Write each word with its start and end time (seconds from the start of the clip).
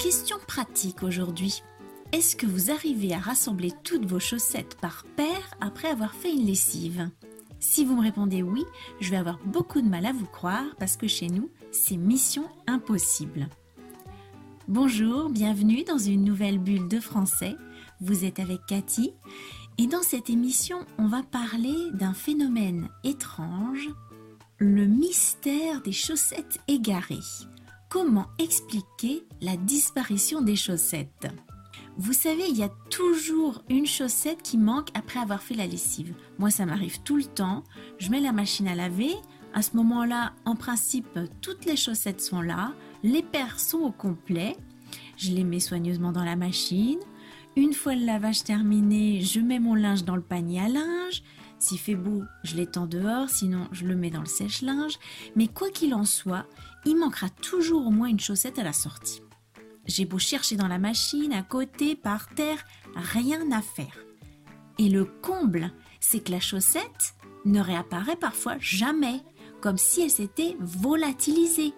Question 0.00 0.36
pratique 0.46 1.02
aujourd'hui. 1.02 1.62
Est-ce 2.12 2.34
que 2.36 2.46
vous 2.46 2.70
arrivez 2.70 3.14
à 3.14 3.18
rassembler 3.18 3.72
toutes 3.84 4.06
vos 4.06 4.18
chaussettes 4.18 4.76
par 4.80 5.04
paire 5.16 5.54
après 5.60 5.88
avoir 5.88 6.14
fait 6.14 6.32
une 6.32 6.46
lessive? 6.46 7.10
Si 7.60 7.84
vous 7.84 7.96
me 7.96 8.02
répondez 8.02 8.42
oui, 8.42 8.64
je 9.00 9.10
vais 9.10 9.16
avoir 9.16 9.38
beaucoup 9.44 9.80
de 9.80 9.88
mal 9.88 10.06
à 10.06 10.12
vous 10.12 10.26
croire 10.26 10.64
parce 10.78 10.96
que 10.96 11.06
chez 11.06 11.28
nous, 11.28 11.50
c'est 11.70 11.96
mission 11.96 12.44
impossible. 12.66 13.48
Bonjour, 14.66 15.28
bienvenue 15.28 15.84
dans 15.84 15.98
une 15.98 16.24
nouvelle 16.24 16.58
bulle 16.58 16.88
de 16.88 17.00
français. 17.00 17.56
Vous 18.00 18.24
êtes 18.24 18.38
avec 18.38 18.64
Cathy 18.66 19.12
et 19.78 19.86
dans 19.86 20.02
cette 20.02 20.30
émission, 20.30 20.84
on 20.98 21.06
va 21.06 21.22
parler 21.22 21.76
d'un 21.94 22.12
phénomène 22.12 22.88
étrange, 23.04 23.88
le 24.58 24.86
mystère 24.86 25.80
des 25.80 25.92
chaussettes 25.92 26.58
égarées. 26.68 27.16
Comment 27.90 28.28
expliquer 28.38 29.24
la 29.40 29.56
disparition 29.56 30.42
des 30.42 30.54
chaussettes 30.54 31.26
Vous 31.98 32.12
savez, 32.12 32.44
il 32.48 32.56
y 32.56 32.62
a 32.62 32.70
toujours 32.88 33.64
une 33.68 33.84
chaussette 33.84 34.42
qui 34.42 34.58
manque 34.58 34.90
après 34.94 35.18
avoir 35.18 35.42
fait 35.42 35.56
la 35.56 35.66
lessive. 35.66 36.14
Moi, 36.38 36.50
ça 36.50 36.66
m'arrive 36.66 37.02
tout 37.02 37.16
le 37.16 37.24
temps. 37.24 37.64
Je 37.98 38.10
mets 38.10 38.20
la 38.20 38.30
machine 38.30 38.68
à 38.68 38.76
laver. 38.76 39.16
À 39.54 39.62
ce 39.62 39.76
moment-là, 39.76 40.34
en 40.44 40.54
principe, 40.54 41.18
toutes 41.42 41.64
les 41.64 41.74
chaussettes 41.74 42.20
sont 42.20 42.42
là. 42.42 42.74
Les 43.02 43.24
paires 43.24 43.58
sont 43.58 43.78
au 43.78 43.90
complet. 43.90 44.56
Je 45.16 45.32
les 45.32 45.42
mets 45.42 45.58
soigneusement 45.58 46.12
dans 46.12 46.24
la 46.24 46.36
machine. 46.36 47.00
Une 47.56 47.72
fois 47.72 47.96
le 47.96 48.06
lavage 48.06 48.44
terminé, 48.44 49.20
je 49.20 49.40
mets 49.40 49.58
mon 49.58 49.74
linge 49.74 50.04
dans 50.04 50.14
le 50.14 50.22
panier 50.22 50.60
à 50.60 50.68
linge. 50.68 51.24
S'il 51.60 51.78
fait 51.78 51.94
beau, 51.94 52.24
je 52.42 52.56
l'étends 52.56 52.86
dehors, 52.86 53.28
sinon 53.28 53.68
je 53.70 53.84
le 53.84 53.94
mets 53.94 54.10
dans 54.10 54.20
le 54.20 54.26
sèche-linge. 54.26 54.98
Mais 55.36 55.46
quoi 55.46 55.68
qu'il 55.68 55.94
en 55.94 56.06
soit, 56.06 56.46
il 56.86 56.96
manquera 56.96 57.28
toujours 57.28 57.86
au 57.86 57.90
moins 57.90 58.08
une 58.08 58.18
chaussette 58.18 58.58
à 58.58 58.64
la 58.64 58.72
sortie. 58.72 59.22
J'ai 59.86 60.06
beau 60.06 60.18
chercher 60.18 60.56
dans 60.56 60.68
la 60.68 60.78
machine, 60.78 61.32
à 61.34 61.42
côté, 61.42 61.94
par 61.96 62.28
terre, 62.28 62.64
rien 62.94 63.52
à 63.52 63.60
faire. 63.60 63.98
Et 64.78 64.88
le 64.88 65.04
comble, 65.04 65.70
c'est 66.00 66.20
que 66.20 66.32
la 66.32 66.40
chaussette 66.40 67.14
ne 67.44 67.60
réapparaît 67.60 68.16
parfois 68.16 68.56
jamais, 68.58 69.20
comme 69.60 69.78
si 69.78 70.00
elle 70.00 70.10
s'était 70.10 70.56
volatilisée. 70.60 71.74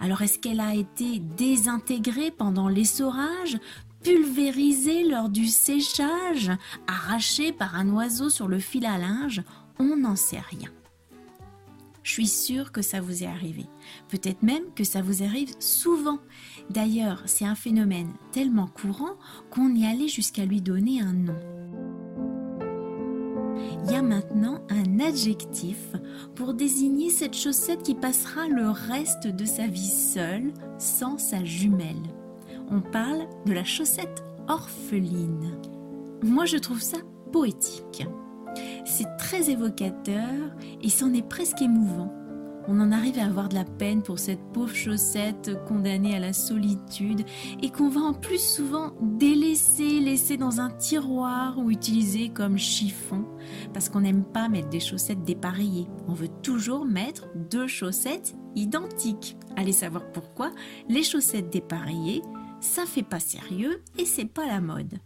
Alors 0.00 0.22
est-ce 0.22 0.38
qu'elle 0.38 0.60
a 0.60 0.74
été 0.74 1.20
désintégrée 1.20 2.30
pendant 2.30 2.68
l'essorage, 2.68 3.58
pulvérisée 4.04 5.02
lors 5.08 5.30
du 5.30 5.46
séchage, 5.46 6.52
arrachée 6.86 7.52
par 7.52 7.74
un 7.74 7.88
oiseau 7.88 8.28
sur 8.28 8.46
le 8.46 8.60
fil 8.60 8.86
à 8.86 8.98
linge 8.98 9.42
On 9.80 9.96
n'en 9.96 10.14
sait 10.14 10.42
rien. 10.50 10.70
Je 12.04 12.12
suis 12.12 12.28
sûre 12.28 12.70
que 12.70 12.82
ça 12.82 13.00
vous 13.00 13.22
est 13.24 13.26
arrivé. 13.26 13.64
Peut-être 14.08 14.42
même 14.42 14.64
que 14.76 14.84
ça 14.84 15.00
vous 15.00 15.22
arrive 15.22 15.54
souvent. 15.58 16.18
D'ailleurs, 16.68 17.22
c'est 17.24 17.46
un 17.46 17.54
phénomène 17.54 18.12
tellement 18.30 18.66
courant 18.66 19.16
qu'on 19.50 19.74
y 19.74 19.86
allait 19.86 20.08
jusqu'à 20.08 20.44
lui 20.44 20.60
donner 20.60 21.00
un 21.00 21.14
nom. 21.14 21.38
Il 23.86 23.90
y 23.90 23.94
a 23.94 24.02
maintenant 24.02 24.60
un 24.68 25.00
adjectif 25.00 25.78
pour 26.34 26.52
désigner 26.52 27.08
cette 27.08 27.36
chaussette 27.36 27.82
qui 27.82 27.94
passera 27.94 28.48
le 28.48 28.68
reste 28.68 29.26
de 29.26 29.44
sa 29.46 29.66
vie 29.66 29.88
seule, 29.88 30.52
sans 30.78 31.16
sa 31.16 31.42
jumelle. 31.42 32.02
On 32.70 32.80
parle 32.80 33.28
de 33.46 33.52
la 33.52 33.64
chaussette 33.64 34.24
orpheline. 34.48 35.58
Moi, 36.22 36.46
je 36.46 36.56
trouve 36.56 36.80
ça 36.80 36.98
poétique. 37.32 38.06
C'est 38.84 39.16
très 39.18 39.50
évocateur 39.50 40.54
et 40.82 40.88
c'en 40.88 41.12
est 41.12 41.26
presque 41.28 41.60
émouvant. 41.60 42.12
On 42.66 42.80
en 42.80 42.92
arrive 42.92 43.18
à 43.18 43.26
avoir 43.26 43.50
de 43.50 43.54
la 43.54 43.64
peine 43.64 44.02
pour 44.02 44.18
cette 44.18 44.40
pauvre 44.54 44.74
chaussette 44.74 45.50
condamnée 45.66 46.16
à 46.16 46.18
la 46.18 46.32
solitude 46.32 47.24
et 47.62 47.68
qu'on 47.68 47.90
va 47.90 48.00
en 48.00 48.14
plus 48.14 48.40
souvent 48.40 48.92
délaisser, 49.02 50.00
laisser 50.00 50.38
dans 50.38 50.60
un 50.60 50.70
tiroir 50.70 51.58
ou 51.58 51.70
utiliser 51.70 52.30
comme 52.30 52.56
chiffon 52.56 53.26
parce 53.74 53.90
qu'on 53.90 54.00
n'aime 54.00 54.24
pas 54.24 54.48
mettre 54.48 54.70
des 54.70 54.80
chaussettes 54.80 55.24
dépareillées. 55.24 55.88
On 56.08 56.14
veut 56.14 56.30
toujours 56.42 56.86
mettre 56.86 57.26
deux 57.34 57.66
chaussettes 57.66 58.34
identiques. 58.56 59.36
Allez 59.56 59.72
savoir 59.72 60.10
pourquoi, 60.12 60.50
les 60.88 61.02
chaussettes 61.02 61.50
dépareillées, 61.50 62.22
ça 62.64 62.86
fait 62.86 63.02
pas 63.02 63.20
sérieux 63.20 63.82
et 63.98 64.06
c'est 64.06 64.24
pas 64.24 64.46
la 64.46 64.60
mode. 64.60 64.98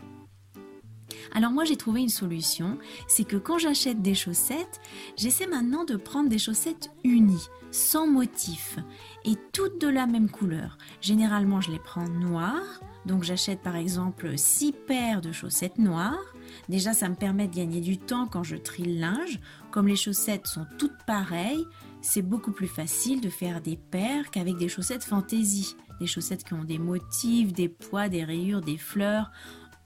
Alors 1.33 1.51
moi 1.51 1.65
j'ai 1.65 1.77
trouvé 1.77 2.01
une 2.01 2.09
solution, 2.09 2.79
c'est 3.07 3.25
que 3.25 3.37
quand 3.37 3.59
j'achète 3.59 4.01
des 4.01 4.15
chaussettes, 4.15 4.81
j'essaie 5.17 5.47
maintenant 5.47 5.85
de 5.85 5.97
prendre 5.97 6.29
des 6.29 6.39
chaussettes 6.39 6.91
unies, 7.05 7.49
sans 7.71 8.07
motif, 8.07 8.79
et 9.25 9.35
toutes 9.53 9.81
de 9.81 9.89
la 9.89 10.07
même 10.07 10.31
couleur. 10.31 10.79
Généralement 11.01 11.61
je 11.61 11.71
les 11.71 11.79
prends 11.79 12.09
noires, 12.09 12.81
donc 13.05 13.25
j'achète 13.25 13.61
par 13.61 13.77
exemple 13.77 14.39
6 14.39 14.73
paires 14.87 15.21
de 15.21 15.33
chaussettes 15.33 15.79
noires. 15.79 16.35
Déjà 16.69 16.95
ça 16.95 17.09
me 17.09 17.17
permet 17.17 17.49
de 17.49 17.57
gagner 17.57 17.81
du 17.81 17.99
temps 17.99 18.27
quand 18.27 18.45
je 18.45 18.57
trie 18.57 18.85
le 18.85 19.01
linge. 19.01 19.41
Comme 19.71 19.89
les 19.89 19.97
chaussettes 19.97 20.47
sont 20.47 20.67
toutes 20.79 20.97
pareilles, 21.07 21.67
c'est 22.01 22.23
beaucoup 22.23 22.53
plus 22.53 22.69
facile 22.69 23.21
de 23.21 23.29
faire 23.29 23.61
des 23.61 23.77
paires 23.77 24.31
qu'avec 24.31 24.57
des 24.57 24.69
chaussettes 24.69 25.05
fantaisie. 25.05 25.77
Des 26.01 26.07
chaussettes 26.07 26.45
qui 26.45 26.55
ont 26.55 26.65
des 26.65 26.79
motifs, 26.79 27.53
des 27.53 27.69
poids, 27.69 28.09
des 28.09 28.25
rayures, 28.25 28.61
des 28.61 28.79
fleurs 28.79 29.31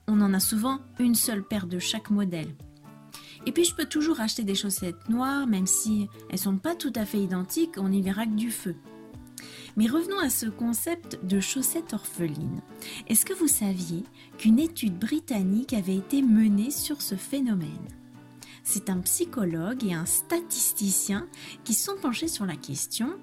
on 0.07 0.21
en 0.21 0.33
a 0.33 0.39
souvent 0.39 0.79
une 0.99 1.15
seule 1.15 1.43
paire 1.43 1.67
de 1.67 1.79
chaque 1.79 2.09
modèle. 2.09 2.55
Et 3.45 3.51
puis 3.51 3.65
je 3.65 3.75
peux 3.75 3.85
toujours 3.85 4.21
acheter 4.21 4.43
des 4.43 4.55
chaussettes 4.55 5.09
noires, 5.09 5.47
même 5.47 5.67
si 5.67 6.07
elles 6.29 6.39
sont 6.39 6.57
pas 6.57 6.75
tout 6.75 6.93
à 6.95 7.05
fait 7.05 7.19
identiques, 7.19 7.75
on 7.77 7.91
y 7.91 8.01
verra 8.01 8.25
que 8.25 8.31
du 8.31 8.51
feu. 8.51 8.75
Mais 9.75 9.87
revenons 9.87 10.19
à 10.19 10.29
ce 10.29 10.45
concept 10.45 11.19
de 11.25 11.39
chaussettes 11.39 11.93
orphelines. 11.93 12.61
Est-ce 13.07 13.25
que 13.25 13.33
vous 13.33 13.47
saviez 13.47 14.03
qu'une 14.37 14.59
étude 14.59 14.97
britannique 14.97 15.73
avait 15.73 15.95
été 15.95 16.21
menée 16.21 16.71
sur 16.71 17.01
ce 17.01 17.15
phénomène? 17.15 17.87
C'est 18.63 18.89
un 18.89 18.99
psychologue 19.01 19.83
et 19.83 19.93
un 19.93 20.05
statisticien 20.05 21.27
qui 21.63 21.73
sont 21.73 21.95
penchés 22.01 22.27
sur 22.27 22.45
la 22.45 22.55
question 22.55 23.17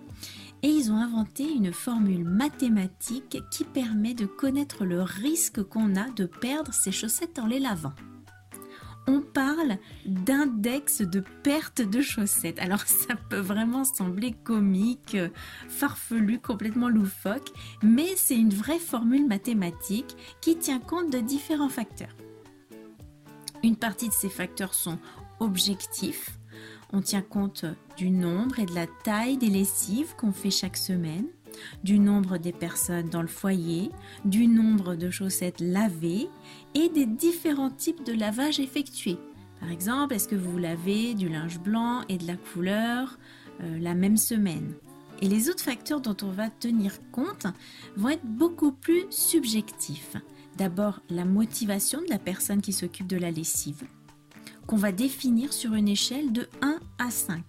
et 0.62 0.68
ils 0.68 0.92
ont 0.92 0.96
inventé 0.96 1.50
une 1.50 1.72
formule 1.72 2.24
mathématique 2.24 3.38
qui 3.50 3.64
permet 3.64 4.12
de 4.12 4.26
connaître 4.26 4.84
le 4.84 5.02
risque 5.02 5.62
qu'on 5.62 5.96
a 5.96 6.10
de 6.10 6.26
perdre 6.26 6.74
ses 6.74 6.92
chaussettes 6.92 7.38
en 7.38 7.46
les 7.46 7.58
lavant. 7.58 7.94
On 9.06 9.22
parle 9.22 9.78
d'index 10.04 11.00
de 11.00 11.24
perte 11.42 11.80
de 11.80 12.02
chaussettes. 12.02 12.58
Alors 12.58 12.82
ça 12.86 13.14
peut 13.30 13.40
vraiment 13.40 13.84
sembler 13.84 14.32
comique, 14.44 15.16
farfelu, 15.68 16.38
complètement 16.38 16.90
loufoque, 16.90 17.48
mais 17.82 18.08
c'est 18.16 18.36
une 18.36 18.52
vraie 18.52 18.78
formule 18.78 19.26
mathématique 19.26 20.16
qui 20.42 20.58
tient 20.58 20.80
compte 20.80 21.10
de 21.10 21.18
différents 21.18 21.70
facteurs. 21.70 22.14
Une 23.62 23.76
partie 23.76 24.08
de 24.08 24.14
ces 24.14 24.30
facteurs 24.30 24.74
sont 24.74 24.98
objectifs, 25.40 26.38
on 26.92 27.00
tient 27.00 27.22
compte 27.22 27.64
du 27.96 28.10
nombre 28.10 28.58
et 28.58 28.66
de 28.66 28.74
la 28.74 28.86
taille 28.86 29.36
des 29.36 29.48
lessives 29.48 30.14
qu'on 30.16 30.32
fait 30.32 30.50
chaque 30.50 30.76
semaine, 30.76 31.26
du 31.84 31.98
nombre 31.98 32.38
des 32.38 32.52
personnes 32.52 33.08
dans 33.08 33.22
le 33.22 33.28
foyer, 33.28 33.90
du 34.24 34.46
nombre 34.46 34.94
de 34.94 35.10
chaussettes 35.10 35.60
lavées 35.60 36.28
et 36.74 36.88
des 36.88 37.06
différents 37.06 37.70
types 37.70 38.04
de 38.04 38.12
lavage 38.12 38.60
effectués. 38.60 39.18
Par 39.60 39.70
exemple, 39.70 40.14
est-ce 40.14 40.28
que 40.28 40.36
vous 40.36 40.58
lavez 40.58 41.14
du 41.14 41.28
linge 41.28 41.60
blanc 41.60 42.02
et 42.08 42.16
de 42.16 42.26
la 42.26 42.36
couleur 42.36 43.18
euh, 43.62 43.78
la 43.78 43.94
même 43.94 44.16
semaine? 44.16 44.74
Et 45.20 45.28
les 45.28 45.50
autres 45.50 45.62
facteurs 45.62 46.00
dont 46.00 46.16
on 46.22 46.30
va 46.30 46.48
tenir 46.48 46.92
compte 47.12 47.46
vont 47.96 48.08
être 48.08 48.24
beaucoup 48.24 48.72
plus 48.72 49.04
subjectifs. 49.10 50.16
D'abord, 50.56 51.00
la 51.10 51.26
motivation 51.26 52.00
de 52.00 52.08
la 52.08 52.18
personne 52.18 52.62
qui 52.62 52.72
s'occupe 52.72 53.06
de 53.06 53.18
la 53.18 53.30
lessive, 53.30 53.84
qu'on 54.70 54.76
va 54.76 54.92
définir 54.92 55.52
sur 55.52 55.74
une 55.74 55.88
échelle 55.88 56.32
de 56.32 56.48
1 56.62 56.78
à 57.00 57.10
5. 57.10 57.42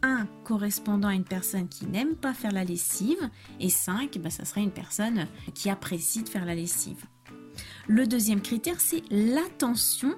1 0.00 0.26
correspondant 0.42 1.08
à 1.08 1.14
une 1.14 1.22
personne 1.22 1.68
qui 1.68 1.84
n'aime 1.84 2.14
pas 2.14 2.32
faire 2.32 2.50
la 2.50 2.64
lessive 2.64 3.28
et 3.60 3.68
5, 3.68 4.18
bah, 4.20 4.30
ça 4.30 4.46
serait 4.46 4.62
une 4.62 4.70
personne 4.70 5.26
qui 5.52 5.68
apprécie 5.68 6.22
de 6.22 6.30
faire 6.30 6.46
la 6.46 6.54
lessive. 6.54 7.04
Le 7.88 8.06
deuxième 8.06 8.40
critère, 8.40 8.80
c'est 8.80 9.02
l'attention 9.10 10.14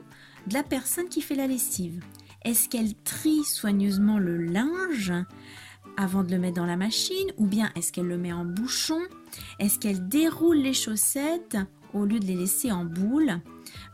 de 0.46 0.54
la 0.54 0.62
personne 0.62 1.08
qui 1.08 1.22
fait 1.22 1.34
la 1.34 1.48
lessive. 1.48 2.04
Est-ce 2.44 2.68
qu'elle 2.68 2.94
trie 2.94 3.42
soigneusement 3.42 4.20
le 4.20 4.36
linge 4.36 5.12
avant 5.96 6.22
de 6.22 6.30
le 6.30 6.38
mettre 6.38 6.54
dans 6.54 6.66
la 6.66 6.76
machine 6.76 7.32
ou 7.36 7.48
bien 7.48 7.72
est-ce 7.74 7.90
qu'elle 7.90 8.06
le 8.06 8.16
met 8.16 8.32
en 8.32 8.44
bouchon? 8.44 9.00
Est-ce 9.58 9.80
qu'elle 9.80 10.08
déroule 10.08 10.58
les 10.58 10.72
chaussettes 10.72 11.58
au 11.94 12.04
lieu 12.04 12.20
de 12.20 12.26
les 12.26 12.34
laisser 12.34 12.70
en 12.70 12.84
boule 12.84 13.40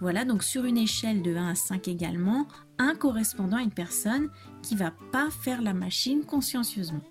Voilà, 0.00 0.24
donc 0.24 0.42
sur 0.42 0.64
une 0.64 0.78
échelle 0.78 1.22
de 1.22 1.34
1 1.34 1.48
à 1.50 1.54
5 1.54 1.86
également, 1.88 2.48
un 2.78 2.94
correspondant 2.94 3.58
à 3.58 3.62
une 3.62 3.70
personne 3.70 4.28
qui 4.62 4.74
va 4.74 4.92
pas 5.12 5.30
faire 5.30 5.62
la 5.62 5.74
machine 5.74 6.24
consciencieusement. 6.24 7.04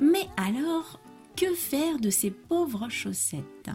Mais 0.00 0.28
alors, 0.36 1.00
que 1.36 1.52
faire 1.54 1.98
de 1.98 2.10
ces 2.10 2.30
pauvres 2.30 2.88
chaussettes? 2.88 3.70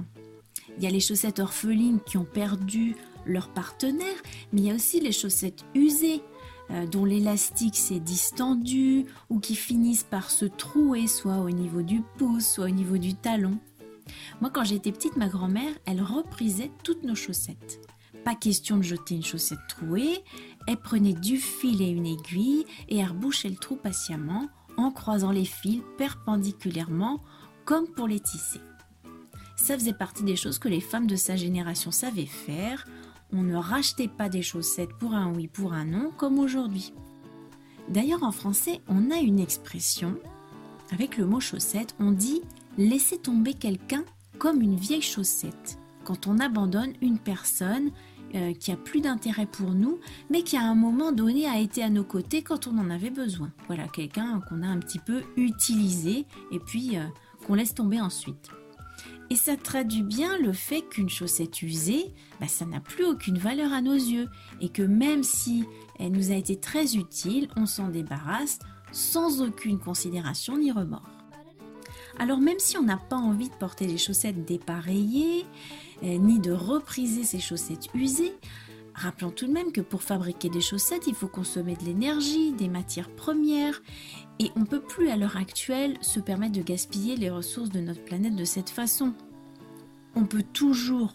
Il 0.77 0.83
y 0.83 0.87
a 0.87 0.91
les 0.91 0.99
chaussettes 0.99 1.39
orphelines 1.39 1.99
qui 2.05 2.17
ont 2.17 2.25
perdu 2.25 2.95
leur 3.25 3.49
partenaire, 3.49 4.15
mais 4.53 4.61
il 4.61 4.67
y 4.67 4.71
a 4.71 4.75
aussi 4.75 4.99
les 4.99 5.11
chaussettes 5.11 5.65
usées 5.73 6.21
euh, 6.69 6.85
dont 6.85 7.05
l'élastique 7.05 7.77
s'est 7.77 7.99
distendu 7.99 9.05
ou 9.29 9.39
qui 9.39 9.55
finissent 9.55 10.03
par 10.03 10.29
se 10.29 10.45
trouer 10.45 11.07
soit 11.07 11.37
au 11.37 11.49
niveau 11.49 11.81
du 11.81 12.01
pouce, 12.17 12.45
soit 12.45 12.65
au 12.65 12.69
niveau 12.69 12.97
du 12.97 13.15
talon. 13.15 13.57
Moi, 14.41 14.49
quand 14.49 14.63
j'étais 14.63 14.91
petite, 14.91 15.17
ma 15.17 15.27
grand-mère, 15.27 15.73
elle 15.85 16.01
reprisait 16.01 16.71
toutes 16.83 17.03
nos 17.03 17.15
chaussettes. 17.15 17.81
Pas 18.23 18.35
question 18.35 18.77
de 18.77 18.83
jeter 18.83 19.15
une 19.15 19.23
chaussette 19.23 19.59
trouée, 19.69 20.23
elle 20.67 20.77
prenait 20.77 21.13
du 21.13 21.37
fil 21.37 21.81
et 21.81 21.89
une 21.89 22.05
aiguille 22.05 22.65
et 22.89 22.97
elle 22.97 23.09
rebouchait 23.09 23.49
le 23.49 23.55
trou 23.55 23.75
patiemment 23.75 24.49
en 24.75 24.91
croisant 24.91 25.31
les 25.31 25.45
fils 25.45 25.81
perpendiculairement 25.97 27.23
comme 27.65 27.87
pour 27.87 28.07
les 28.07 28.19
tisser. 28.19 28.59
Ça 29.55 29.77
faisait 29.77 29.93
partie 29.93 30.23
des 30.23 30.35
choses 30.35 30.59
que 30.59 30.67
les 30.67 30.81
femmes 30.81 31.07
de 31.07 31.15
sa 31.15 31.35
génération 31.35 31.91
savaient 31.91 32.25
faire 32.25 32.85
on 33.33 33.43
ne 33.43 33.55
rachetait 33.55 34.07
pas 34.07 34.29
des 34.29 34.41
chaussettes 34.41 34.93
pour 34.93 35.13
un 35.13 35.33
oui, 35.33 35.47
pour 35.47 35.73
un 35.73 35.85
non, 35.85 36.11
comme 36.15 36.39
aujourd'hui. 36.39 36.93
D'ailleurs, 37.89 38.23
en 38.23 38.31
français, 38.31 38.81
on 38.87 39.11
a 39.11 39.17
une 39.17 39.39
expression, 39.39 40.17
avec 40.91 41.17
le 41.17 41.25
mot 41.25 41.39
chaussette, 41.39 41.95
on 41.99 42.11
dit 42.11 42.41
laisser 42.77 43.17
tomber 43.17 43.53
quelqu'un 43.53 44.03
comme 44.37 44.61
une 44.61 44.75
vieille 44.75 45.01
chaussette, 45.01 45.79
quand 46.03 46.27
on 46.27 46.39
abandonne 46.39 46.93
une 47.01 47.17
personne 47.17 47.91
euh, 48.35 48.53
qui 48.53 48.71
a 48.71 48.77
plus 48.77 49.01
d'intérêt 49.01 49.45
pour 49.45 49.71
nous, 49.71 49.99
mais 50.29 50.43
qui 50.43 50.57
à 50.57 50.63
un 50.63 50.75
moment 50.75 51.11
donné 51.11 51.47
a 51.47 51.59
été 51.59 51.81
à 51.81 51.89
nos 51.89 52.03
côtés 52.03 52.41
quand 52.41 52.67
on 52.67 52.77
en 52.77 52.89
avait 52.89 53.09
besoin. 53.09 53.51
Voilà, 53.67 53.87
quelqu'un 53.87 54.41
qu'on 54.49 54.63
a 54.63 54.67
un 54.67 54.79
petit 54.79 54.99
peu 54.99 55.23
utilisé 55.37 56.25
et 56.51 56.59
puis 56.59 56.97
euh, 56.97 57.05
qu'on 57.45 57.55
laisse 57.55 57.73
tomber 57.73 58.01
ensuite. 58.01 58.49
Et 59.29 59.35
ça 59.35 59.57
traduit 59.57 60.03
bien 60.03 60.37
le 60.39 60.53
fait 60.53 60.81
qu'une 60.81 61.09
chaussette 61.09 61.61
usée, 61.61 62.13
bah, 62.39 62.47
ça 62.47 62.65
n'a 62.65 62.79
plus 62.79 63.05
aucune 63.05 63.37
valeur 63.37 63.73
à 63.73 63.81
nos 63.81 63.93
yeux 63.93 64.29
et 64.61 64.69
que 64.69 64.83
même 64.83 65.23
si 65.23 65.65
elle 65.99 66.11
nous 66.11 66.31
a 66.31 66.35
été 66.35 66.57
très 66.57 66.95
utile, 66.95 67.49
on 67.55 67.65
s'en 67.65 67.89
débarrasse 67.89 68.59
sans 68.91 69.41
aucune 69.41 69.79
considération 69.79 70.57
ni 70.57 70.71
remords. 70.71 71.16
Alors 72.19 72.39
même 72.39 72.59
si 72.59 72.77
on 72.77 72.83
n'a 72.83 72.97
pas 72.97 73.17
envie 73.17 73.49
de 73.49 73.53
porter 73.55 73.85
des 73.85 73.97
chaussettes 73.97 74.45
dépareillées, 74.45 75.45
euh, 76.03 76.17
ni 76.17 76.39
de 76.39 76.51
repriser 76.51 77.23
ces 77.23 77.39
chaussettes 77.39 77.89
usées, 77.93 78.33
rappelons 78.93 79.31
tout 79.31 79.47
de 79.47 79.51
même 79.51 79.71
que 79.71 79.81
pour 79.81 80.01
fabriquer 80.01 80.49
des 80.49 80.61
chaussettes, 80.61 81.07
il 81.07 81.15
faut 81.15 81.27
consommer 81.27 81.75
de 81.75 81.85
l'énergie, 81.85 82.53
des 82.53 82.69
matières 82.69 83.11
premières, 83.11 83.81
et 84.39 84.51
on 84.55 84.61
ne 84.61 84.65
peut 84.65 84.81
plus 84.81 85.09
à 85.09 85.17
l'heure 85.17 85.37
actuelle 85.37 85.97
se 86.01 86.19
permettre 86.19 86.53
de 86.53 86.63
gaspiller 86.63 87.15
les 87.15 87.29
ressources 87.29 87.69
de 87.69 87.79
notre 87.79 88.03
planète 88.03 88.35
de 88.35 88.45
cette 88.45 88.69
façon. 88.69 89.13
On 90.15 90.25
peut 90.25 90.45
toujours 90.53 91.13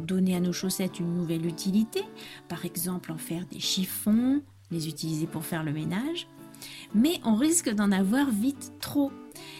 donner 0.00 0.36
à 0.36 0.40
nos 0.40 0.52
chaussettes 0.52 1.00
une 1.00 1.14
nouvelle 1.14 1.46
utilité, 1.46 2.02
par 2.48 2.64
exemple 2.64 3.12
en 3.12 3.18
faire 3.18 3.44
des 3.46 3.60
chiffons, 3.60 4.42
les 4.70 4.88
utiliser 4.88 5.26
pour 5.26 5.44
faire 5.44 5.64
le 5.64 5.72
ménage, 5.72 6.28
mais 6.94 7.20
on 7.24 7.34
risque 7.34 7.70
d'en 7.70 7.92
avoir 7.92 8.30
vite 8.30 8.72
trop. 8.80 9.12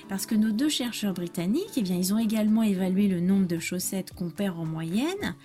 Parce 0.08 0.26
que 0.26 0.34
nos 0.34 0.50
deux 0.50 0.68
chercheurs 0.68 1.14
britanniques, 1.14 1.76
eh 1.76 1.82
bien, 1.82 1.96
ils 1.96 2.14
ont 2.14 2.18
également 2.18 2.62
évalué 2.62 3.08
le 3.08 3.20
nombre 3.20 3.46
de 3.46 3.58
chaussettes 3.58 4.12
qu'on 4.12 4.30
perd 4.30 4.58
en 4.58 4.66
moyenne, 4.66 5.36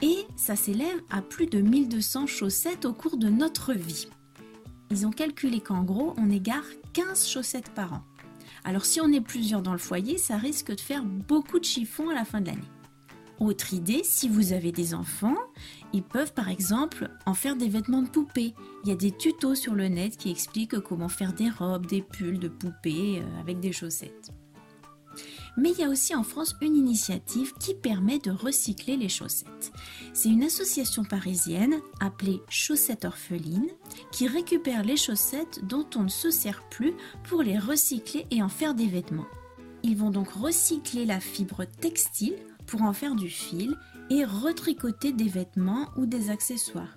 et 0.00 0.18
ça 0.36 0.56
s'élève 0.56 1.00
à 1.10 1.22
plus 1.22 1.46
de 1.46 1.60
1200 1.60 2.26
chaussettes 2.26 2.84
au 2.84 2.92
cours 2.92 3.16
de 3.16 3.28
notre 3.28 3.72
vie 3.72 4.08
ils 4.90 5.06
ont 5.06 5.10
calculé 5.10 5.60
qu'en 5.60 5.82
gros, 5.82 6.14
on 6.16 6.30
égare 6.30 6.64
15 6.94 7.28
chaussettes 7.28 7.70
par 7.70 7.92
an. 7.92 8.02
Alors 8.64 8.84
si 8.84 9.00
on 9.00 9.12
est 9.12 9.20
plusieurs 9.20 9.62
dans 9.62 9.72
le 9.72 9.78
foyer, 9.78 10.18
ça 10.18 10.36
risque 10.36 10.74
de 10.74 10.80
faire 10.80 11.04
beaucoup 11.04 11.58
de 11.58 11.64
chiffons 11.64 12.08
à 12.08 12.14
la 12.14 12.24
fin 12.24 12.40
de 12.40 12.46
l'année. 12.46 12.62
Autre 13.40 13.72
idée, 13.72 14.02
si 14.02 14.28
vous 14.28 14.52
avez 14.52 14.72
des 14.72 14.94
enfants, 14.94 15.36
ils 15.92 16.02
peuvent 16.02 16.32
par 16.32 16.48
exemple 16.48 17.08
en 17.24 17.34
faire 17.34 17.54
des 17.54 17.68
vêtements 17.68 18.02
de 18.02 18.08
poupée. 18.08 18.52
Il 18.84 18.88
y 18.88 18.92
a 18.92 18.96
des 18.96 19.12
tutos 19.12 19.54
sur 19.54 19.74
le 19.74 19.86
net 19.86 20.16
qui 20.16 20.30
expliquent 20.30 20.80
comment 20.80 21.08
faire 21.08 21.32
des 21.32 21.48
robes, 21.48 21.86
des 21.86 22.02
pulls 22.02 22.40
de 22.40 22.48
poupées 22.48 23.20
euh, 23.20 23.40
avec 23.40 23.60
des 23.60 23.72
chaussettes. 23.72 24.32
Mais 25.56 25.70
il 25.70 25.78
y 25.78 25.84
a 25.84 25.88
aussi 25.88 26.14
en 26.14 26.22
France 26.22 26.54
une 26.60 26.76
initiative 26.76 27.52
qui 27.58 27.74
permet 27.74 28.18
de 28.18 28.30
recycler 28.30 28.96
les 28.96 29.08
chaussettes. 29.08 29.72
C'est 30.12 30.28
une 30.28 30.44
association 30.44 31.04
parisienne 31.04 31.74
appelée 32.00 32.40
Chaussettes 32.48 33.04
Orphelines 33.04 33.70
qui 34.12 34.28
récupère 34.28 34.84
les 34.84 34.96
chaussettes 34.96 35.60
dont 35.64 35.86
on 35.96 36.04
ne 36.04 36.08
se 36.08 36.30
sert 36.30 36.68
plus 36.68 36.94
pour 37.28 37.42
les 37.42 37.58
recycler 37.58 38.26
et 38.30 38.42
en 38.42 38.48
faire 38.48 38.74
des 38.74 38.86
vêtements. 38.86 39.26
Ils 39.82 39.96
vont 39.96 40.10
donc 40.10 40.30
recycler 40.30 41.04
la 41.06 41.20
fibre 41.20 41.64
textile 41.64 42.36
pour 42.68 42.82
en 42.82 42.92
faire 42.92 43.16
du 43.16 43.28
fil 43.28 43.76
et 44.10 44.24
retricoter 44.24 45.12
des 45.12 45.28
vêtements 45.28 45.88
ou 45.96 46.06
des 46.06 46.30
accessoires. 46.30 46.96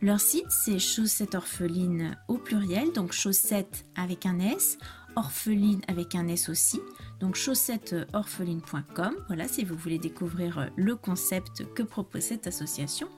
Leur 0.00 0.20
site, 0.20 0.46
c'est 0.50 0.78
chaussettes 0.78 1.34
orphelines 1.34 2.16
au 2.28 2.38
pluriel, 2.38 2.92
donc 2.92 3.12
chaussettes 3.12 3.84
avec 3.96 4.26
un 4.26 4.38
S, 4.38 4.78
orpheline 5.16 5.80
avec 5.88 6.14
un 6.14 6.28
S 6.28 6.48
aussi, 6.48 6.80
donc 7.18 7.34
chaussettesorpheline.com. 7.34 9.16
Voilà, 9.26 9.48
si 9.48 9.64
vous 9.64 9.74
voulez 9.74 9.98
découvrir 9.98 10.70
le 10.76 10.94
concept 10.94 11.64
que 11.74 11.82
propose 11.82 12.22
cette 12.22 12.46
association. 12.46 13.08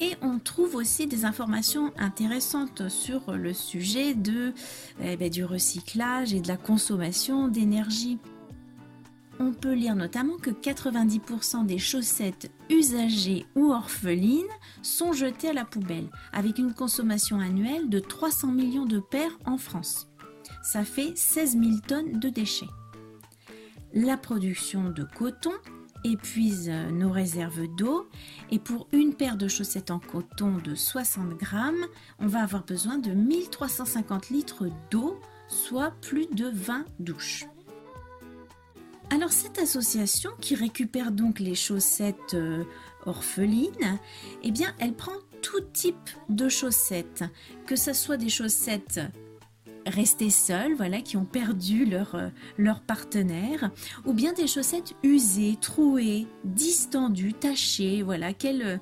Et 0.00 0.16
on 0.22 0.38
trouve 0.38 0.74
aussi 0.74 1.06
des 1.06 1.24
informations 1.24 1.92
intéressantes 1.98 2.88
sur 2.88 3.32
le 3.36 3.52
sujet 3.52 4.16
eh 5.00 5.16
ben, 5.16 5.30
du 5.30 5.44
recyclage 5.44 6.32
et 6.34 6.40
de 6.40 6.48
la 6.48 6.56
consommation 6.56 7.48
d'énergie. 7.48 8.18
On 9.40 9.52
peut 9.52 9.74
lire 9.74 9.96
notamment 9.96 10.36
que 10.36 10.50
90% 10.50 11.66
des 11.66 11.78
chaussettes 11.78 12.50
usagées 12.70 13.46
ou 13.56 13.72
orphelines 13.72 14.44
sont 14.82 15.12
jetées 15.12 15.48
à 15.48 15.52
la 15.52 15.64
poubelle, 15.64 16.08
avec 16.32 16.58
une 16.58 16.74
consommation 16.74 17.40
annuelle 17.40 17.88
de 17.88 17.98
300 17.98 18.48
millions 18.48 18.86
de 18.86 19.00
paires 19.00 19.38
en 19.46 19.58
France 19.58 20.08
ça 20.62 20.84
fait 20.84 21.12
16 21.16 21.58
000 21.58 21.70
tonnes 21.86 22.20
de 22.20 22.28
déchets. 22.28 22.68
La 23.92 24.16
production 24.16 24.90
de 24.90 25.04
coton 25.04 25.52
épuise 26.04 26.70
nos 26.92 27.10
réserves 27.10 27.66
d'eau 27.76 28.08
et 28.50 28.58
pour 28.58 28.88
une 28.92 29.14
paire 29.14 29.36
de 29.36 29.48
chaussettes 29.48 29.90
en 29.90 29.98
coton 29.98 30.56
de 30.58 30.74
60 30.74 31.36
grammes, 31.36 31.86
on 32.18 32.26
va 32.26 32.42
avoir 32.42 32.64
besoin 32.64 32.98
de 32.98 33.10
1350 33.10 34.30
litres 34.30 34.68
d'eau, 34.90 35.20
soit 35.48 35.92
plus 36.00 36.26
de 36.26 36.48
20 36.48 36.86
douches. 36.98 37.44
Alors 39.12 39.30
cette 39.30 39.58
association 39.58 40.30
qui 40.40 40.54
récupère 40.54 41.12
donc 41.12 41.38
les 41.38 41.54
chaussettes 41.54 42.32
euh, 42.32 42.64
orphelines, 43.04 43.98
eh 44.42 44.50
bien 44.50 44.74
elle 44.78 44.94
prend 44.94 45.12
tout 45.42 45.60
type 45.74 46.08
de 46.30 46.48
chaussettes, 46.48 47.22
que 47.66 47.76
ce 47.76 47.92
soit 47.92 48.16
des 48.16 48.30
chaussettes 48.30 49.00
restés 49.86 50.30
seuls, 50.30 50.74
voilà, 50.76 51.02
qui 51.02 51.18
ont 51.18 51.26
perdu 51.26 51.84
leur, 51.84 52.14
euh, 52.14 52.28
leur 52.56 52.80
partenaire, 52.80 53.70
ou 54.06 54.14
bien 54.14 54.32
des 54.32 54.46
chaussettes 54.46 54.94
usées, 55.02 55.58
trouées, 55.60 56.26
distendues, 56.44 57.34
tachées, 57.34 58.00
voilà, 58.00 58.32
quelles, 58.32 58.80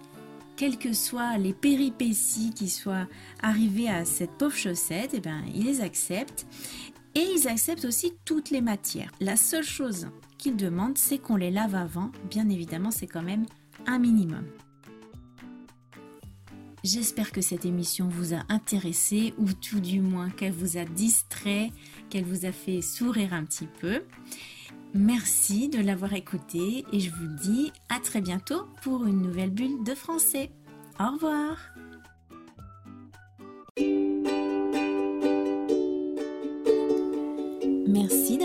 quelles 0.54 0.78
que 0.78 0.92
soient 0.92 1.38
les 1.38 1.54
péripéties 1.54 2.52
qui 2.54 2.68
soient 2.68 3.08
arrivées 3.42 3.88
à 3.88 4.04
cette 4.04 4.38
pauvre 4.38 4.54
chaussette, 4.54 5.10
eh 5.12 5.20
ben, 5.20 5.42
ils 5.52 5.64
les 5.64 5.80
acceptent. 5.80 6.46
Et 7.14 7.26
ils 7.36 7.48
acceptent 7.48 7.84
aussi 7.84 8.12
toutes 8.24 8.50
les 8.50 8.60
matières. 8.60 9.10
La 9.20 9.36
seule 9.36 9.64
chose 9.64 10.08
qu'ils 10.38 10.56
demandent, 10.56 10.98
c'est 10.98 11.18
qu'on 11.18 11.36
les 11.36 11.50
lave 11.50 11.74
avant. 11.74 12.10
Bien 12.28 12.48
évidemment, 12.48 12.90
c'est 12.90 13.06
quand 13.06 13.22
même 13.22 13.46
un 13.86 13.98
minimum. 13.98 14.44
J'espère 16.82 17.30
que 17.30 17.42
cette 17.42 17.66
émission 17.66 18.08
vous 18.08 18.32
a 18.32 18.42
intéressé 18.48 19.34
ou 19.36 19.52
tout 19.52 19.80
du 19.80 20.00
moins 20.00 20.30
qu'elle 20.30 20.52
vous 20.52 20.78
a 20.78 20.84
distrait, 20.84 21.70
qu'elle 22.08 22.24
vous 22.24 22.46
a 22.46 22.52
fait 22.52 22.80
sourire 22.80 23.34
un 23.34 23.44
petit 23.44 23.68
peu. 23.80 24.02
Merci 24.94 25.68
de 25.68 25.78
l'avoir 25.78 26.14
écouté 26.14 26.84
et 26.92 27.00
je 27.00 27.10
vous 27.10 27.28
dis 27.42 27.70
à 27.90 28.00
très 28.00 28.20
bientôt 28.20 28.66
pour 28.82 29.04
une 29.04 29.20
nouvelle 29.20 29.50
bulle 29.50 29.84
de 29.84 29.94
français. 29.94 30.50
Au 30.98 31.12
revoir 31.12 31.58